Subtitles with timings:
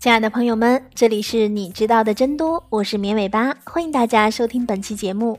[0.00, 5.38] 亲爱的朋友们，这里是你知道的真多，我是绵尾巴，欢迎大家收听本期节目。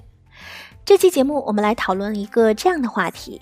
[0.86, 3.42] 这期节目我们来讨论一个这样的话题：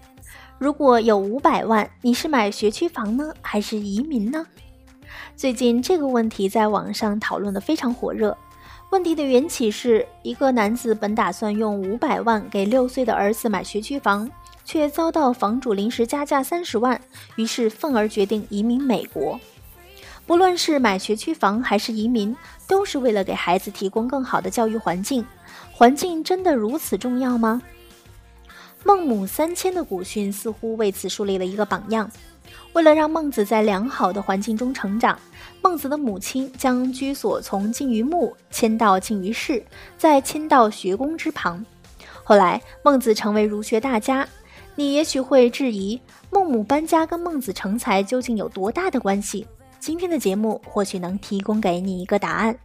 [0.58, 4.48] 如果有五百万，你是买学区房呢，还是移民呢？
[5.36, 8.38] 最近这个问题在网上讨论的非常火热。
[8.92, 14.32] 问题的缘起是一个男子本打算用五百万给六岁的儿子买学区房，
[14.64, 17.02] 却遭到房主临时加价三十万，
[17.36, 19.38] 于是愤而决定移民美国。
[20.30, 25.26] 不论是买学区房还是移民，都是为了给孩子提供更好的教育环境。
[25.72, 27.60] 环境真的如此重要吗？
[28.84, 32.08] 孟母三迁的古训似乎为此树立了一个榜样。
[32.74, 35.18] 为了让孟子在良好的环境中成长，
[35.64, 39.66] 孟子的母亲将居所从近于墓迁到近于市，
[39.98, 41.66] 再迁到学宫之旁。
[42.24, 44.28] 后来，孟子成为儒学大家。
[44.76, 46.00] 你也许会质疑，
[46.30, 49.48] 孟母搬家跟孟子成才究竟有多大的关系？
[49.80, 52.58] 今天的节目或许能提供给你一个答案。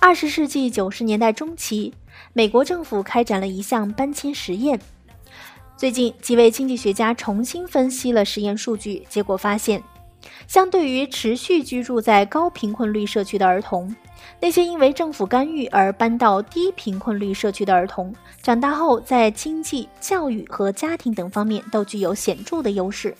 [0.00, 1.92] 二十世纪九十年代中期，
[2.32, 4.80] 美国政府开展了一项搬迁实验。
[5.76, 9.82] 最近，几位经济学家重新分析了实验数据，结果发现，
[10.48, 13.94] 相对于持续居住在高贫困率社区的儿童，
[14.40, 23.16] 那些因为政府干预而搬到低贫困率社区的儿童，长大后在经济、教育和家庭等方面都具有显著的优势。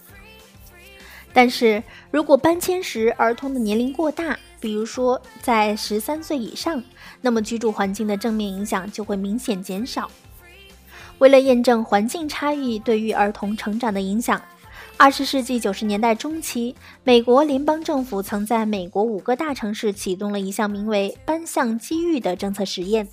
[1.39, 6.83] 但是如果搬迁时儿童的年龄过大，比如说在十三岁以上，
[7.21, 10.11] 那么居住环境的正面影响就会明显减少。
[11.19, 14.43] 为了验证环境差异对于儿童成长的影响，
[14.97, 23.07] 二十世纪九十年代中期，美国联邦政府曾在美国五个大城市启动了一项名为“搬向机遇”的政策实验。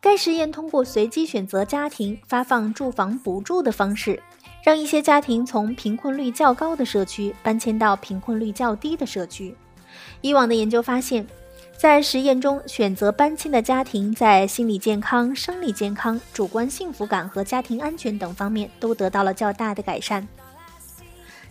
[0.00, 4.22] 该实验通过随机选择家庭发放住房补助的方式。
[4.62, 9.54] 让一些家庭从贫困率较高的社区搬迁到贫困率较低的社区。
[10.20, 11.26] 以往的研究发现，
[11.76, 20.26] 在实验中选择搬迁的家庭在心理健康、生理健康、主观幸福感和家庭安全等方面都得到了较大的改善。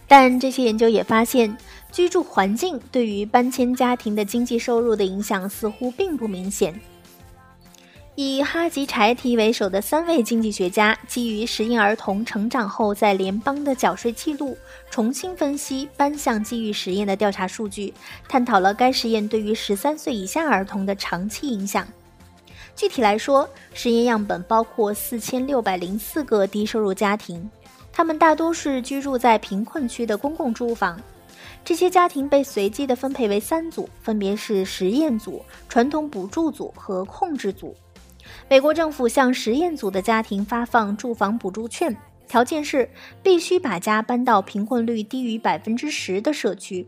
[0.07, 1.55] 但这些研究也发现，
[1.91, 6.79] 居住环境对于搬迁家庭的经济收入的影响似乎并不明显。
[8.15, 14.57] 以哈吉柴提为首的三位经济学家，基于实验儿童成长后在联邦的缴税记录，
[14.89, 17.93] 重新分析单向机遇实验的调查数据，
[18.27, 21.87] 探讨了该实验对于十三岁以下儿童的长期影响。
[22.75, 27.49] 具体来说，实验样本包括四千六百零四个低收入家庭，
[27.93, 30.99] 他们大多是居住在贫困区的公共住房。
[31.63, 37.73] 这些家庭被随机地分配为三组，分别是实验组、传统补助组和控制组。
[38.49, 41.95] 美国政府向实验组的家庭发放住房补助券，
[42.27, 42.89] 条件是
[43.21, 46.87] 必须把家搬到贫困率低于百分之十的社区，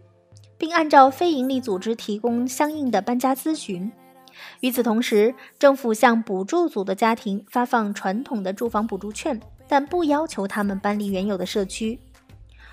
[0.57, 3.91] 并按照非营利组织提供相应的搬家咨询。
[4.61, 11.99] 与此同时，政府向补助组的家庭发放传统的住房补助券，但不要求他们搬离原有的社区。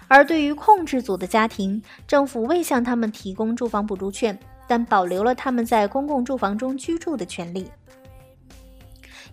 [0.08, 4.36] 而对于控制组的家庭，政府未向他们提供住房补助券，
[4.66, 7.66] 但保留了他们在公共住房中居住的权利。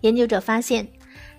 [0.00, 0.86] 研究者发现，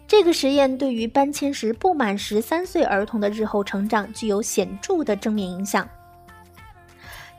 [0.08, 5.88] 这个实验对于搬迁时不满十三岁儿童的日后成长具有显著的正面影响。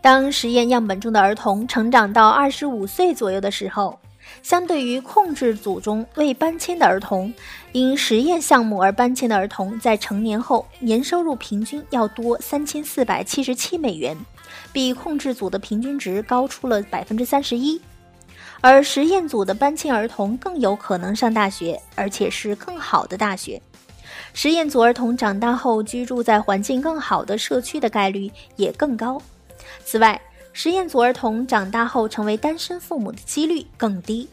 [0.00, 3.98] 当实验样本中的儿童成长到二十五岁左右的时候，
[4.42, 7.34] 相对于控制组中未搬迁的儿童，
[7.72, 14.16] 因实验项目而搬迁的儿童在成年后年收入平均要多三千四百七十七美元，
[14.72, 17.80] 比控制组的平均值高出了百分之三十一。
[18.60, 23.60] 而实验组的搬迁儿童更有可能上大学，而且是更好的大学。
[24.32, 29.20] 实验组儿童长大后居住在环境更好的社区的概率也更高。
[29.84, 30.20] 此外，
[30.52, 34.28] 实验组儿童长大后成为单身父母的几率更低。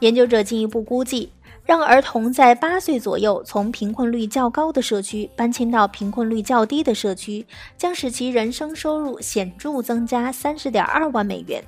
[0.00, 1.30] 研究者进一步估计，
[1.64, 7.46] 让儿童在八岁左右从贫困率较高的社区搬迁到贫困率较低的社区，
[7.76, 11.62] 将使其人生收入显著增加三十点二万美元。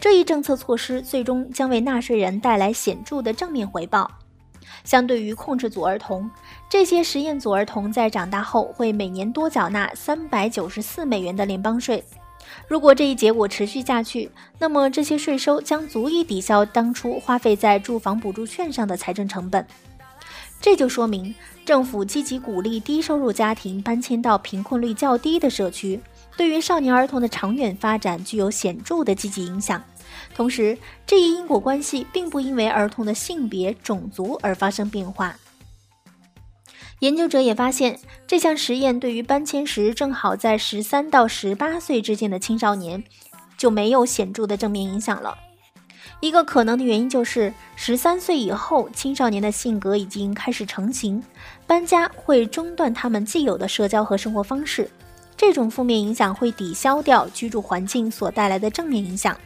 [0.00, 4.10] 这一政策措施最终将为纳税人带来显著的正面回报。
[4.84, 6.30] 相对于控制组儿童，
[6.68, 12.02] 这些实验组儿童在长大后会每年多缴纳三百九十四美元的联邦税。
[12.66, 19.64] 如果这一结果持续下去，那么这些税收将足以抵消当初花费在住房补助券上的财政成本。
[20.60, 21.34] 这就说明，
[21.64, 26.00] 政府积极鼓励低收入家庭搬迁到贫困率较低的社区。
[26.36, 29.82] 对于少年儿童的长远发展具有显著的积极影响，
[30.34, 30.76] 同时，
[31.06, 35.36] 这一因果关系并不因为儿童的性别、种族而发生变化。
[37.00, 43.02] 研究者也发现，这项实验对于搬迁时正好在十三到十八岁之间的青少年
[43.56, 45.36] 就没有显著的正面影响了。
[46.20, 51.22] 一个可能的原因就是，十三岁以后，青少年的性格已经开始成型，
[51.66, 54.88] 搬家会中断他们既有的社交和生活方式。
[55.44, 59.36] 这种负面影响会抵消掉居住环境所带来的正面影响。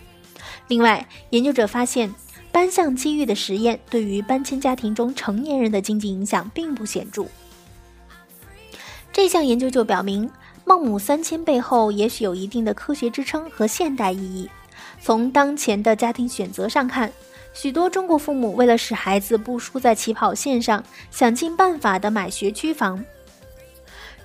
[0.68, 2.14] 另外，研究者发现，
[2.52, 7.24] 单向机遇的实验对于搬迁家庭中成年人的经济影响并不显著。
[9.10, 10.30] 这项研究就表明，
[10.66, 14.50] 孟母三迁背后也许有一定的科学支撑和现代意义。
[15.00, 17.10] 从当前的家庭选择上看，
[17.54, 23.02] 许多中国父母为了使孩子不输在起跑线上，想尽办法的买学区房，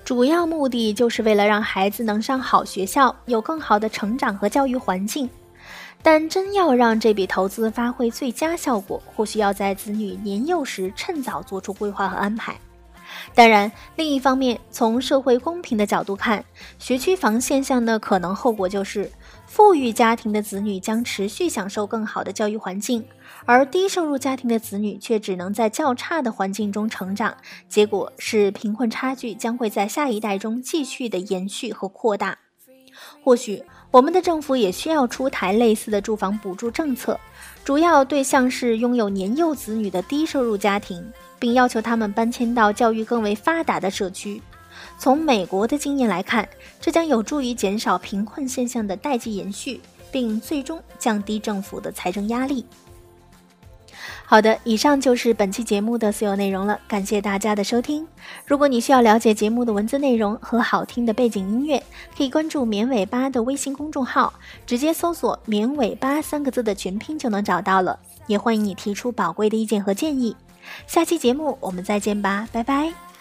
[0.04, 5.28] 主要目的就是为了让孩子能上好学校，有更好的成长和教育环境。
[6.02, 12.58] 但真要让这笔投资发挥最佳效果，或许要在子女年幼时趁早做出规划和安排。
[13.34, 16.44] 当然，另一方面，从社会公平的角度看，
[16.78, 19.10] 学区房现象的可能后果就是，
[19.46, 23.04] 富裕家庭的子女将持续享受更好的教育环境，
[23.44, 27.36] 而低收入家庭的子女却只能在较差的环境中成长。
[27.68, 32.41] 结果是，贫困差距将会在下一代中继续的延续和扩大。
[33.22, 37.18] 或许，我们的政府也需要出台类似的住房补助政策，
[37.64, 41.12] 主要对象是拥有年幼子女的低收入家庭。
[41.42, 44.40] 并要求他们搬迁到教育更为发达的社区。
[44.96, 46.48] 从美国的经验来看，
[46.80, 49.80] 这将有助于减少贫困现象的代际延续，
[50.12, 52.64] 并最终降低政府的财政压力。
[54.24, 58.06] 好的，以上就是本期节目的所有内容了，感谢大家的收听。
[58.46, 61.82] 如果你需要了解节目的文字内容和好听的背景音乐，
[62.16, 64.32] 可以关注“绵尾巴”的微信公众号，
[64.66, 67.98] 直接搜索“绵尾巴”三个字的全拼就能找到了。
[68.26, 70.34] 也欢迎你提出宝贵的意见和建议。
[70.86, 73.11] 下期节目我们再见吧，拜拜。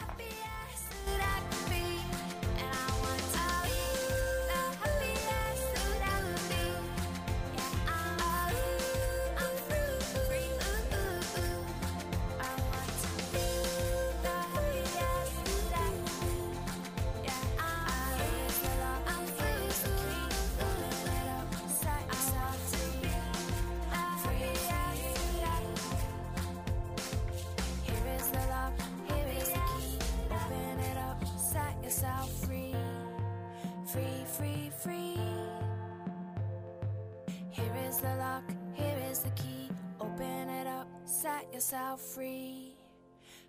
[39.24, 39.70] the key.
[40.00, 42.76] Open it up, set yourself free.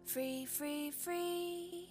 [0.04, 1.81] Free, free, free.